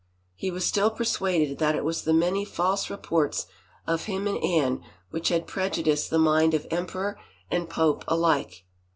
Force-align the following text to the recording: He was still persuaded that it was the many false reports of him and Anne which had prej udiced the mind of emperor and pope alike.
He 0.33 0.49
was 0.49 0.65
still 0.65 0.89
persuaded 0.89 1.59
that 1.59 1.75
it 1.75 1.85
was 1.85 2.01
the 2.01 2.11
many 2.11 2.43
false 2.43 2.89
reports 2.89 3.45
of 3.85 4.05
him 4.05 4.25
and 4.27 4.43
Anne 4.43 4.83
which 5.11 5.29
had 5.29 5.45
prej 5.45 5.83
udiced 5.83 6.09
the 6.09 6.17
mind 6.17 6.55
of 6.55 6.65
emperor 6.71 7.19
and 7.51 7.69
pope 7.69 8.03
alike. 8.07 8.65